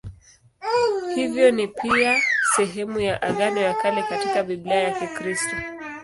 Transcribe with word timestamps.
Hivyo 1.15 1.51
ni 1.51 1.67
pia 1.67 2.21
sehemu 2.55 2.99
ya 2.99 3.21
Agano 3.21 3.61
la 3.61 3.73
Kale 3.73 4.03
katika 4.03 4.43
Biblia 4.43 4.75
ya 4.79 4.91
Kikristo. 4.99 5.55